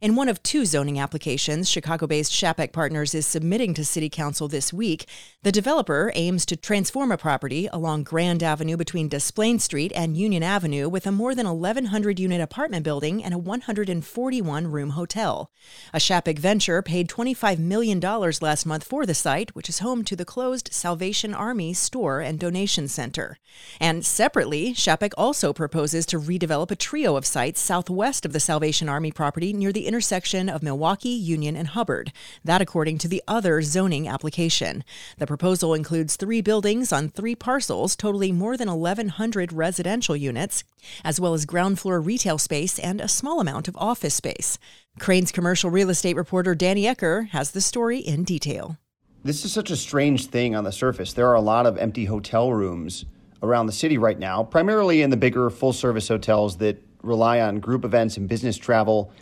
In 0.00 0.16
one 0.16 0.28
of 0.30 0.42
two 0.42 0.64
zoning 0.64 0.98
applications 0.98 1.68
Chicago 1.68 2.06
based 2.06 2.32
Shapack 2.32 2.72
Partners 2.72 3.14
is 3.14 3.26
submitting 3.26 3.74
to 3.74 3.84
City 3.84 4.08
Council 4.08 4.48
this 4.48 4.72
week, 4.72 5.06
the 5.42 5.52
developer 5.52 6.10
aims 6.14 6.46
to 6.46 6.56
transform 6.56 7.12
a 7.12 7.18
property 7.18 7.68
along 7.72 8.04
Grand 8.04 8.42
Avenue 8.42 8.78
between 8.78 9.08
Des 9.08 9.30
Plaines 9.34 9.64
Street 9.64 9.92
and 9.94 10.16
Union 10.16 10.42
Avenue 10.42 10.88
with 10.88 11.06
a 11.06 11.12
more 11.12 11.34
than 11.34 11.46
1,100 11.46 12.18
unit 12.18 12.40
apartment 12.40 12.82
building 12.82 13.22
and 13.22 13.34
a 13.34 13.38
141 13.38 14.66
room 14.66 14.90
hotel. 14.90 15.50
A 15.92 15.98
Shapack 15.98 16.38
venture 16.38 16.80
paid 16.80 17.08
$25 17.08 17.58
million 17.58 18.00
last 18.00 18.64
month 18.64 18.84
for 18.84 19.04
the 19.04 19.14
site, 19.14 19.54
which 19.54 19.68
is 19.68 19.80
home 19.80 20.02
to 20.04 20.16
the 20.16 20.24
closed 20.24 20.72
Salvation 20.72 21.34
Army 21.34 21.74
store 21.74 22.20
and 22.20 22.38
donation 22.38 22.88
center. 22.88 23.38
And 23.78 24.04
separately, 24.04 24.72
Shapack 24.72 25.12
also 25.18 25.52
proposes 25.52 26.06
to 26.06 26.18
redevelop 26.18 26.70
a 26.70 26.76
trio 26.76 27.16
of 27.16 27.26
sites 27.26 27.60
southwest 27.60 28.24
of 28.24 28.32
the 28.32 28.40
Salvation 28.40 28.88
Army 28.88 29.12
property 29.12 29.52
near 29.60 29.72
the 29.72 29.86
intersection 29.86 30.48
of 30.48 30.64
Milwaukee, 30.64 31.10
Union, 31.10 31.54
and 31.54 31.68
Hubbard. 31.68 32.12
That, 32.44 32.60
according 32.60 32.98
to 32.98 33.08
the 33.08 33.22
other 33.28 33.62
zoning 33.62 34.08
application. 34.08 34.82
The 35.18 35.26
proposal 35.28 35.74
includes 35.74 36.16
three 36.16 36.40
buildings 36.40 36.92
on 36.92 37.10
three 37.10 37.36
parcels, 37.36 37.94
totaling 37.94 38.36
more 38.36 38.56
than 38.56 38.68
1,100 38.72 39.52
residential 39.52 40.16
units, 40.16 40.64
as 41.04 41.20
well 41.20 41.34
as 41.34 41.46
ground 41.46 41.78
floor 41.78 42.00
retail 42.00 42.38
space 42.38 42.80
and 42.80 43.00
a 43.00 43.06
small 43.06 43.38
amount 43.38 43.68
of 43.68 43.76
office 43.76 44.14
space. 44.14 44.58
Crain's 44.98 45.30
commercial 45.30 45.70
real 45.70 45.90
estate 45.90 46.16
reporter 46.16 46.56
Danny 46.56 46.82
Ecker 46.82 47.28
has 47.28 47.52
the 47.52 47.60
story 47.60 47.98
in 47.98 48.24
detail. 48.24 48.76
This 49.22 49.44
is 49.44 49.52
such 49.52 49.70
a 49.70 49.76
strange 49.76 50.26
thing 50.26 50.56
on 50.56 50.64
the 50.64 50.72
surface. 50.72 51.12
There 51.12 51.28
are 51.28 51.34
a 51.34 51.40
lot 51.40 51.66
of 51.66 51.76
empty 51.76 52.06
hotel 52.06 52.52
rooms 52.52 53.04
around 53.42 53.66
the 53.66 53.72
city 53.72 53.98
right 53.98 54.18
now, 54.18 54.42
primarily 54.42 55.02
in 55.02 55.10
the 55.10 55.16
bigger 55.16 55.50
full 55.50 55.72
service 55.72 56.08
hotels 56.08 56.56
that 56.56 56.82
rely 57.02 57.40
on 57.40 57.60
group 57.60 57.84
events 57.84 58.16
and 58.16 58.28
business 58.28 58.56
travel 58.56 59.12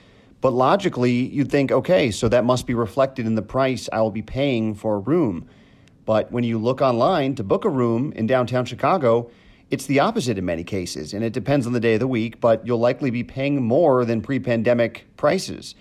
But 0.41 0.53
logically, 0.53 1.13
you'd 1.13 1.51
think, 1.51 1.73
okay, 1.73 2.11
so 2.11 2.29
that 2.29 2.45
must 2.45 2.67
be 2.67 2.75
reflected 2.75 3.27
in 3.27 3.35
the 3.35 3.43
price 3.43 3.89
I 3.93 4.01
will 4.01 4.11
be 4.11 4.23
paying 4.23 4.75
for 4.75 4.97
a 4.97 4.99
room. 4.99 5.49
But 6.05 6.31
when 6.31 6.45
you 6.45 6.59
look 6.59 6.81
online 6.81 7.35
to 7.35 7.45
book 7.45 7.65
a 7.65 7.69
room 7.69 8.13
in 8.13 8.27
downtown 8.27 8.65
Chicago, 8.65 9.31
it's 9.71 9.87
the 9.87 10.01
opposite 10.01 10.39
in 10.39 10.45
many 10.45 10.65
cases, 10.65 11.13
and 11.13 11.23
it 11.23 11.33
depends 11.33 11.67
on 11.67 11.73
the 11.73 11.81
day 11.81 11.95
of 11.95 12.01
the 12.01 12.07
week, 12.07 12.41
but 12.41 12.67
you'll 12.67 12.79
likely 12.79 13.11
be 13.11 13.23
paying 13.23 13.63
more 13.63 14.05
than 14.05 14.23
pre 14.23 14.39
pandemic 14.39 15.07
prices. 15.17 15.75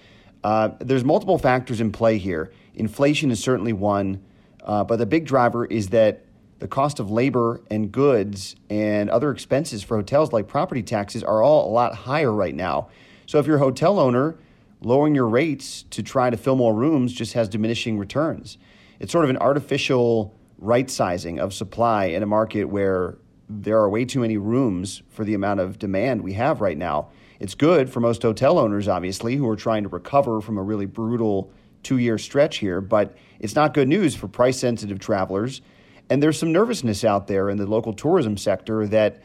Uh, 0.43 0.71
there's 0.79 1.05
multiple 1.05 1.37
factors 1.37 1.79
in 1.79 1.91
play 1.91 2.17
here. 2.17 2.51
Inflation 2.75 3.31
is 3.31 3.41
certainly 3.41 3.73
one, 3.73 4.21
uh, 4.63 4.83
but 4.83 4.97
the 4.97 5.05
big 5.05 5.25
driver 5.25 5.65
is 5.65 5.89
that 5.89 6.25
the 6.59 6.67
cost 6.67 6.99
of 6.99 7.09
labor 7.11 7.61
and 7.69 7.91
goods 7.91 8.55
and 8.69 9.09
other 9.09 9.31
expenses 9.31 9.83
for 9.83 9.95
hotels 9.95 10.33
like 10.33 10.47
property 10.47 10.83
taxes 10.83 11.23
are 11.23 11.41
all 11.41 11.69
a 11.69 11.71
lot 11.71 11.93
higher 11.93 12.31
right 12.31 12.55
now. 12.55 12.89
So 13.27 13.39
if 13.39 13.45
you're 13.45 13.57
a 13.57 13.59
hotel 13.59 13.99
owner, 13.99 14.35
lowering 14.81 15.15
your 15.15 15.27
rates 15.27 15.83
to 15.91 16.03
try 16.03 16.29
to 16.29 16.37
fill 16.37 16.55
more 16.55 16.73
rooms 16.73 17.13
just 17.13 17.33
has 17.33 17.49
diminishing 17.49 17.97
returns. 17.97 18.57
It's 18.99 19.11
sort 19.11 19.23
of 19.23 19.29
an 19.29 19.37
artificial 19.37 20.37
right 20.57 20.89
sizing 20.89 21.39
of 21.39 21.53
supply 21.53 22.05
in 22.05 22.23
a 22.23 22.25
market 22.25 22.65
where 22.65 23.17
there 23.49 23.79
are 23.79 23.89
way 23.89 24.05
too 24.05 24.19
many 24.19 24.37
rooms 24.37 25.01
for 25.09 25.23
the 25.23 25.33
amount 25.33 25.59
of 25.59 25.79
demand 25.79 26.21
we 26.21 26.33
have 26.33 26.61
right 26.61 26.77
now. 26.77 27.09
It's 27.39 27.55
good 27.55 27.89
for 27.89 27.99
most 27.99 28.23
hotel 28.23 28.57
owners, 28.57 28.87
obviously, 28.87 29.35
who 29.35 29.47
are 29.49 29.55
trying 29.55 29.83
to 29.83 29.89
recover 29.89 30.41
from 30.41 30.57
a 30.57 30.63
really 30.63 30.85
brutal 30.85 31.51
two 31.83 31.97
year 31.97 32.17
stretch 32.17 32.57
here, 32.57 32.81
but 32.81 33.15
it's 33.39 33.55
not 33.55 33.73
good 33.73 33.87
news 33.87 34.15
for 34.15 34.27
price 34.27 34.59
sensitive 34.59 34.99
travelers 34.99 35.61
and 36.09 36.23
there's 36.23 36.39
some 36.39 36.51
nervousness 36.51 37.03
out 37.03 37.27
there 37.27 37.49
in 37.49 37.57
the 37.57 37.65
local 37.65 37.93
tourism 37.93 38.37
sector 38.37 38.87
that 38.87 39.21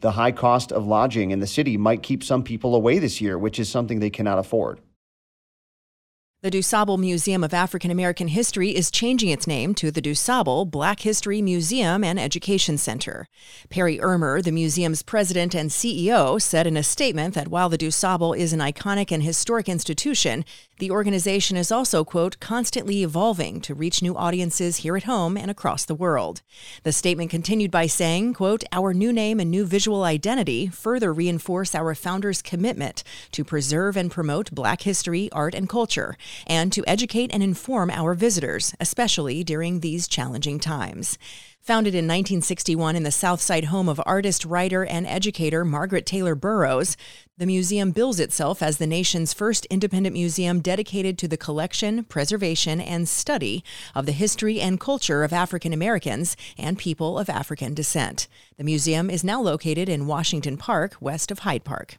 the 0.00 0.10
high 0.10 0.32
cost 0.32 0.72
of 0.72 0.86
lodging 0.86 1.30
in 1.30 1.38
the 1.38 1.46
city 1.46 1.76
might 1.76 2.02
keep 2.02 2.24
some 2.24 2.42
people 2.42 2.74
away 2.74 2.98
this 2.98 3.20
year, 3.20 3.38
which 3.38 3.58
is 3.58 3.68
something 3.68 4.00
they 4.00 4.10
cannot 4.10 4.38
afford. 4.38 4.80
The 6.42 6.50
DuSable 6.50 6.98
Museum 6.98 7.44
of 7.44 7.54
African 7.54 7.92
American 7.92 8.26
History 8.26 8.74
is 8.74 8.90
changing 8.90 9.28
its 9.28 9.46
name 9.46 9.76
to 9.76 9.92
the 9.92 10.02
DuSable 10.02 10.68
Black 10.68 10.98
History 10.98 11.40
Museum 11.40 12.02
and 12.02 12.18
Education 12.18 12.78
Center. 12.78 13.28
Perri 13.70 13.98
Irmer, 13.98 14.42
the 14.42 14.50
museum's 14.50 15.04
president 15.04 15.54
and 15.54 15.70
CEO, 15.70 16.42
said 16.42 16.66
in 16.66 16.76
a 16.76 16.82
statement 16.82 17.34
that 17.34 17.46
while 17.46 17.68
the 17.68 17.78
DuSable 17.78 18.36
is 18.36 18.52
an 18.52 18.58
iconic 18.58 19.12
and 19.12 19.22
historic 19.22 19.68
institution, 19.68 20.44
the 20.82 20.90
organization 20.90 21.56
is 21.56 21.70
also, 21.70 22.02
quote, 22.02 22.40
constantly 22.40 23.04
evolving 23.04 23.60
to 23.60 23.72
reach 23.72 24.02
new 24.02 24.16
audiences 24.16 24.78
here 24.78 24.96
at 24.96 25.04
home 25.04 25.36
and 25.36 25.48
across 25.48 25.84
the 25.84 25.94
world. 25.94 26.42
The 26.82 26.90
statement 26.90 27.30
continued 27.30 27.70
by 27.70 27.86
saying, 27.86 28.34
quote, 28.34 28.64
our 28.72 28.92
new 28.92 29.12
name 29.12 29.38
and 29.38 29.48
new 29.48 29.64
visual 29.64 30.02
identity 30.02 30.66
further 30.66 31.12
reinforce 31.12 31.72
our 31.76 31.94
founders' 31.94 32.42
commitment 32.42 33.04
to 33.30 33.44
preserve 33.44 33.96
and 33.96 34.10
promote 34.10 34.50
Black 34.50 34.82
history, 34.82 35.30
art, 35.30 35.54
and 35.54 35.68
culture 35.68 36.16
and 36.48 36.72
to 36.72 36.82
educate 36.88 37.32
and 37.32 37.44
inform 37.44 37.88
our 37.88 38.14
visitors, 38.14 38.74
especially 38.80 39.44
during 39.44 39.80
these 39.80 40.08
challenging 40.08 40.58
times. 40.58 41.16
Founded 41.62 41.94
in 41.94 42.06
1961 42.06 42.96
in 42.96 43.04
the 43.04 43.12
Southside 43.12 43.66
home 43.66 43.88
of 43.88 44.02
artist, 44.04 44.44
writer, 44.44 44.84
and 44.84 45.06
educator 45.06 45.64
Margaret 45.64 46.04
Taylor 46.04 46.34
Burroughs, 46.34 46.96
the 47.38 47.46
museum 47.46 47.92
bills 47.92 48.18
itself 48.18 48.64
as 48.64 48.78
the 48.78 48.86
nation's 48.86 49.32
first 49.32 49.64
independent 49.66 50.12
museum 50.12 50.58
dedicated 50.58 51.16
to 51.18 51.28
the 51.28 51.36
collection, 51.36 52.02
preservation, 52.02 52.80
and 52.80 53.08
study 53.08 53.62
of 53.94 54.06
the 54.06 54.12
history 54.12 54.60
and 54.60 54.80
culture 54.80 55.22
of 55.22 55.32
African 55.32 55.72
Americans 55.72 56.36
and 56.58 56.78
people 56.78 57.16
of 57.16 57.30
African 57.30 57.74
descent. 57.74 58.26
The 58.56 58.64
museum 58.64 59.08
is 59.08 59.22
now 59.22 59.40
located 59.40 59.88
in 59.88 60.08
Washington 60.08 60.56
Park, 60.56 60.96
west 60.98 61.30
of 61.30 61.40
Hyde 61.40 61.62
Park. 61.62 61.98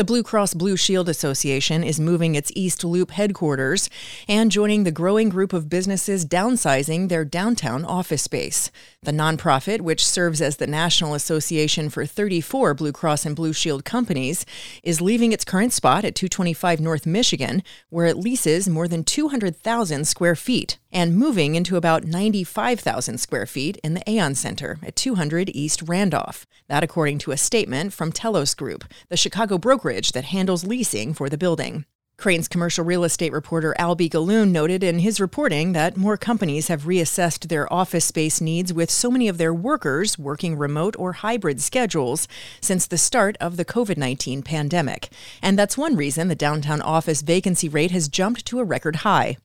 The 0.00 0.04
Blue 0.04 0.22
Cross 0.22 0.54
Blue 0.54 0.78
Shield 0.78 1.10
Association 1.10 1.84
is 1.84 2.00
moving 2.00 2.34
its 2.34 2.50
East 2.54 2.84
Loop 2.84 3.10
headquarters 3.10 3.90
and 4.26 4.50
joining 4.50 4.84
the 4.84 4.90
growing 4.90 5.28
group 5.28 5.52
of 5.52 5.68
businesses 5.68 6.24
downsizing 6.24 7.10
their 7.10 7.22
downtown 7.22 7.84
office 7.84 8.22
space. 8.22 8.70
The 9.02 9.12
nonprofit, 9.12 9.82
which 9.82 10.02
serves 10.02 10.40
as 10.40 10.56
the 10.56 10.66
national 10.66 11.12
association 11.12 11.90
for 11.90 12.06
34 12.06 12.72
Blue 12.72 12.92
Cross 12.92 13.26
and 13.26 13.36
Blue 13.36 13.52
Shield 13.52 13.84
companies, 13.84 14.46
is 14.82 15.02
leaving 15.02 15.32
its 15.32 15.44
current 15.44 15.74
spot 15.74 16.06
at 16.06 16.14
225 16.14 16.80
North 16.80 17.04
Michigan, 17.04 17.62
where 17.90 18.06
it 18.06 18.16
leases 18.16 18.70
more 18.70 18.88
than 18.88 19.04
200,000 19.04 20.06
square 20.06 20.34
feet, 20.34 20.78
and 20.92 21.16
moving 21.16 21.54
into 21.54 21.76
about 21.76 22.04
95,000 22.04 23.18
square 23.18 23.46
feet 23.46 23.78
in 23.84 23.94
the 23.94 24.10
Aon 24.10 24.34
Center 24.34 24.78
at 24.82 24.96
200 24.96 25.50
East 25.54 25.82
Randolph. 25.86 26.46
That, 26.68 26.82
according 26.82 27.18
to 27.20 27.32
a 27.32 27.36
statement 27.36 27.92
from 27.92 28.12
Telos 28.12 28.54
Group, 28.54 28.84
the 29.08 29.16
Chicago 29.16 29.58
brokerage 29.58 30.12
that 30.12 30.24
handles 30.24 30.64
leasing 30.64 31.14
for 31.14 31.28
the 31.28 31.38
building. 31.38 31.84
Crain's 32.20 32.48
commercial 32.48 32.84
real 32.84 33.02
estate 33.02 33.32
reporter 33.32 33.74
Alby 33.78 34.10
Gallun 34.10 34.52
noted 34.52 34.84
in 34.84 34.98
his 34.98 35.20
reporting 35.20 35.72
that 35.72 35.96
more 35.96 36.18
companies 36.18 36.68
have 36.68 36.82
reassessed 36.82 37.48
their 37.48 37.72
office 37.72 38.04
space 38.04 38.42
needs 38.42 38.74
with 38.74 38.90
so 38.90 39.10
many 39.10 39.26
of 39.26 39.38
their 39.38 39.54
workers 39.54 40.18
working 40.18 40.58
remote 40.58 40.94
or 40.98 41.14
hybrid 41.14 41.62
schedules 41.62 42.28
since 42.60 42.86
the 42.86 42.98
start 42.98 43.38
of 43.40 43.56
the 43.56 43.64
COVID 43.64 43.96
19 43.96 44.42
pandemic. 44.42 45.08
And 45.40 45.58
that's 45.58 45.78
one 45.78 45.96
reason 45.96 46.28
the 46.28 46.34
downtown 46.34 46.82
office 46.82 47.22
vacancy 47.22 47.70
rate 47.70 47.90
has 47.90 48.06
jumped 48.06 48.44
to 48.46 48.58
a 48.58 48.64
record 48.64 48.96
high 48.96 49.38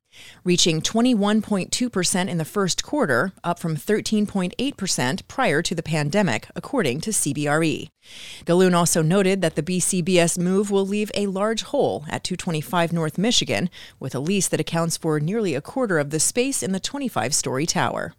reaching 0.43 0.81
21.2% 0.81 2.27
in 2.27 2.37
the 2.37 2.45
first 2.45 2.83
quarter, 2.83 3.31
up 3.43 3.59
from 3.59 3.75
13.8% 3.75 5.27
prior 5.27 5.61
to 5.61 5.75
the 5.75 5.83
pandemic, 5.83 6.47
according 6.55 7.01
to 7.01 7.09
CBRE. 7.11 7.87
Gallun 8.45 8.73
also 8.73 9.01
noted 9.01 9.41
that 9.41 9.55
the 9.55 9.63
BCBS 9.63 10.37
move 10.37 10.71
will 10.71 10.85
leave 10.85 11.11
a 11.15 11.27
large 11.27 11.63
hole 11.63 12.05
at 12.09 12.23
225 12.23 12.93
North 12.93 13.17
Michigan, 13.17 13.69
with 13.99 14.13
a 14.15 14.19
lease 14.19 14.47
that 14.47 14.59
accounts 14.59 14.97
for 14.97 15.19
nearly 15.19 15.55
a 15.55 15.61
quarter 15.61 15.99
of 15.99 16.09
the 16.09 16.19
space 16.19 16.61
in 16.61 16.71
the 16.71 16.79
25 16.79 17.33
story 17.33 17.65
tower. 17.65 18.13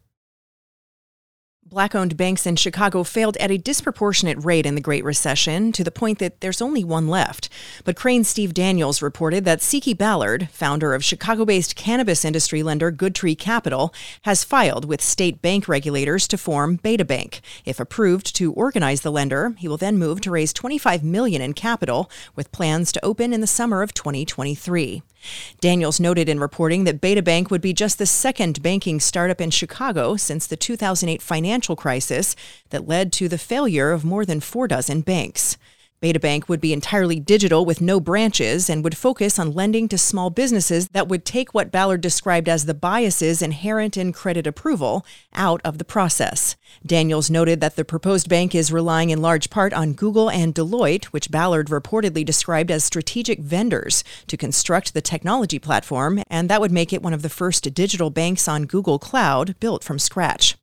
Black 1.68 1.96
owned 1.96 2.16
banks 2.16 2.46
in 2.46 2.54
Chicago 2.54 3.02
failed 3.02 3.36
at 3.38 3.50
a 3.50 3.58
disproportionate 3.58 4.44
rate 4.44 4.66
in 4.66 4.76
the 4.76 4.80
Great 4.80 5.02
Recession 5.02 5.72
to 5.72 5.82
the 5.82 5.90
point 5.90 6.20
that 6.20 6.40
there's 6.40 6.62
only 6.62 6.84
one 6.84 7.08
left. 7.08 7.48
But 7.82 7.96
Crain's 7.96 8.28
Steve 8.28 8.54
Daniels 8.54 9.02
reported 9.02 9.44
that 9.44 9.58
Seke 9.58 9.98
Ballard, 9.98 10.48
founder 10.52 10.94
of 10.94 11.04
Chicago 11.04 11.44
based 11.44 11.74
cannabis 11.74 12.24
industry 12.24 12.62
lender 12.62 12.92
Goodtree 12.92 13.36
Capital, 13.36 13.92
has 14.22 14.44
filed 14.44 14.84
with 14.84 15.02
state 15.02 15.42
bank 15.42 15.66
regulators 15.66 16.28
to 16.28 16.38
form 16.38 16.76
Beta 16.76 17.04
Bank. 17.04 17.40
If 17.64 17.80
approved 17.80 18.36
to 18.36 18.52
organize 18.52 19.00
the 19.00 19.10
lender, 19.10 19.56
he 19.58 19.66
will 19.66 19.76
then 19.76 19.98
move 19.98 20.20
to 20.20 20.30
raise 20.30 20.52
25 20.52 21.02
million 21.02 21.42
in 21.42 21.52
capital 21.52 22.08
with 22.36 22.52
plans 22.52 22.92
to 22.92 23.04
open 23.04 23.32
in 23.32 23.40
the 23.40 23.46
summer 23.48 23.82
of 23.82 23.92
2023. 23.92 25.02
Daniels 25.60 25.98
noted 25.98 26.28
in 26.28 26.38
reporting 26.38 26.84
that 26.84 27.00
Beta 27.00 27.22
Bank 27.22 27.50
would 27.50 27.60
be 27.60 27.72
just 27.72 27.98
the 27.98 28.06
second 28.06 28.62
banking 28.62 29.00
startup 29.00 29.40
in 29.40 29.50
Chicago 29.50 30.16
since 30.16 30.46
the 30.46 30.56
2008 30.56 31.22
financial 31.22 31.76
crisis 31.76 32.36
that 32.70 32.86
led 32.86 33.12
to 33.14 33.28
the 33.28 33.38
failure 33.38 33.92
of 33.92 34.04
more 34.04 34.24
than 34.24 34.40
four 34.40 34.68
dozen 34.68 35.00
banks. 35.00 35.56
Betabank 36.02 36.48
would 36.48 36.60
be 36.60 36.72
entirely 36.72 37.18
digital 37.18 37.64
with 37.64 37.80
no 37.80 38.00
branches 38.00 38.68
and 38.68 38.84
would 38.84 38.96
focus 38.96 39.38
on 39.38 39.54
lending 39.54 39.88
to 39.88 39.96
small 39.96 40.28
businesses 40.28 40.88
that 40.88 41.08
would 41.08 41.24
take 41.24 41.54
what 41.54 41.72
Ballard 41.72 42.02
described 42.02 42.48
as 42.48 42.66
the 42.66 42.74
biases 42.74 43.40
inherent 43.40 43.96
in 43.96 44.12
credit 44.12 44.46
approval 44.46 45.06
out 45.34 45.60
of 45.64 45.78
the 45.78 45.84
process. 45.84 46.56
Daniels 46.84 47.30
noted 47.30 47.60
that 47.60 47.76
the 47.76 47.84
proposed 47.84 48.28
bank 48.28 48.54
is 48.54 48.72
relying 48.72 49.10
in 49.10 49.22
large 49.22 49.48
part 49.48 49.72
on 49.72 49.94
Google 49.94 50.30
and 50.30 50.54
Deloitte, 50.54 51.06
which 51.06 51.30
Ballard 51.30 51.68
reportedly 51.68 52.24
described 52.24 52.70
as 52.70 52.84
strategic 52.84 53.40
vendors, 53.40 54.04
to 54.26 54.36
construct 54.36 54.92
the 54.92 55.00
technology 55.00 55.58
platform, 55.58 56.22
and 56.28 56.50
that 56.50 56.60
would 56.60 56.72
make 56.72 56.92
it 56.92 57.02
one 57.02 57.14
of 57.14 57.22
the 57.22 57.28
first 57.30 57.72
digital 57.72 58.10
banks 58.10 58.48
on 58.48 58.66
Google 58.66 58.98
Cloud 58.98 59.58
built 59.60 59.82
from 59.82 59.98
scratch. 59.98 60.55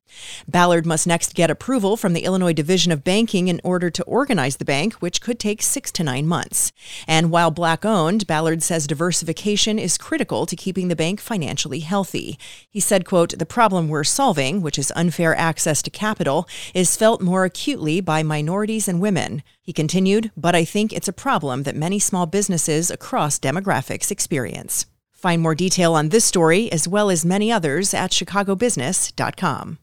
Ballard 0.48 0.86
must 0.86 1.06
next 1.06 1.34
get 1.34 1.50
approval 1.50 1.96
from 1.96 2.12
the 2.12 2.24
Illinois 2.24 2.52
Division 2.52 2.92
of 2.92 3.04
Banking 3.04 3.48
in 3.48 3.60
order 3.64 3.90
to 3.90 4.02
organize 4.04 4.56
the 4.56 4.64
bank, 4.64 4.94
which 4.94 5.20
could 5.20 5.38
take 5.38 5.62
six 5.62 5.90
to 5.92 6.04
nine 6.04 6.26
months. 6.26 6.72
And 7.06 7.30
while 7.30 7.50
black 7.50 7.84
owned, 7.84 8.26
Ballard 8.26 8.62
says 8.62 8.86
diversification 8.86 9.78
is 9.78 9.98
critical 9.98 10.46
to 10.46 10.56
keeping 10.56 10.88
the 10.88 10.96
bank 10.96 11.20
financially 11.20 11.80
healthy. 11.80 12.38
He 12.68 12.80
said, 12.80 13.04
quote, 13.04 13.38
the 13.38 13.46
problem 13.46 13.88
we're 13.88 14.04
solving, 14.04 14.60
which 14.60 14.78
is 14.78 14.92
unfair 14.96 15.36
access 15.36 15.82
to 15.82 15.90
capital, 15.90 16.48
is 16.74 16.96
felt 16.96 17.20
more 17.20 17.44
acutely 17.44 18.00
by 18.00 18.22
minorities 18.22 18.88
and 18.88 19.00
women. 19.00 19.42
He 19.60 19.72
continued, 19.72 20.30
but 20.36 20.54
I 20.54 20.64
think 20.64 20.92
it's 20.92 21.08
a 21.08 21.12
problem 21.12 21.62
that 21.62 21.76
many 21.76 21.98
small 21.98 22.26
businesses 22.26 22.90
across 22.90 23.38
demographics 23.38 24.10
experience. 24.10 24.86
Find 25.12 25.40
more 25.40 25.54
detail 25.54 25.94
on 25.94 26.10
this 26.10 26.24
story 26.26 26.70
as 26.70 26.86
well 26.86 27.08
as 27.08 27.24
many 27.24 27.50
others 27.50 27.94
at 27.94 28.10
chicagobusiness.com. 28.10 29.78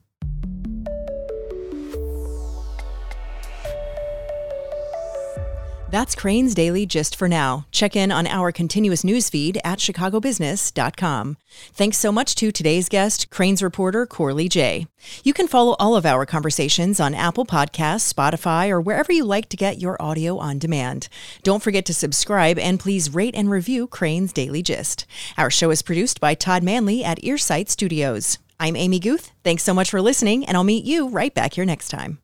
That's 5.91 6.15
Crain's 6.15 6.55
Daily 6.55 6.85
Gist 6.85 7.17
for 7.17 7.27
now. 7.27 7.65
Check 7.69 7.97
in 7.97 8.13
on 8.13 8.25
our 8.25 8.53
continuous 8.53 9.03
news 9.03 9.29
feed 9.29 9.59
at 9.65 9.77
chicagobusiness.com. 9.79 11.35
Thanks 11.73 11.97
so 11.97 12.13
much 12.13 12.33
to 12.35 12.49
today's 12.49 12.87
guest, 12.87 13.29
Crain's 13.29 13.61
reporter 13.61 14.05
Corli 14.05 14.47
Jay. 14.47 14.87
You 15.25 15.33
can 15.33 15.49
follow 15.49 15.75
all 15.79 15.97
of 15.97 16.05
our 16.05 16.25
conversations 16.25 17.01
on 17.01 17.13
Apple 17.13 17.45
Podcasts, 17.45 18.11
Spotify, 18.11 18.69
or 18.69 18.79
wherever 18.79 19.11
you 19.11 19.25
like 19.25 19.49
to 19.49 19.57
get 19.57 19.81
your 19.81 20.01
audio 20.01 20.37
on 20.37 20.59
demand. 20.59 21.09
Don't 21.43 21.61
forget 21.61 21.85
to 21.87 21.93
subscribe 21.93 22.57
and 22.57 22.79
please 22.79 23.13
rate 23.13 23.35
and 23.35 23.49
review 23.49 23.85
Crain's 23.85 24.31
Daily 24.31 24.63
Gist. 24.63 25.05
Our 25.37 25.51
show 25.51 25.71
is 25.71 25.81
produced 25.81 26.21
by 26.21 26.35
Todd 26.35 26.63
Manley 26.63 27.03
at 27.03 27.21
Earsight 27.21 27.67
Studios. 27.67 28.37
I'm 28.61 28.77
Amy 28.77 28.99
Guth. 28.99 29.31
Thanks 29.43 29.63
so 29.63 29.73
much 29.73 29.89
for 29.89 30.01
listening, 30.01 30.45
and 30.45 30.55
I'll 30.55 30.63
meet 30.63 30.85
you 30.85 31.09
right 31.09 31.33
back 31.33 31.55
here 31.55 31.65
next 31.65 31.89
time. 31.89 32.19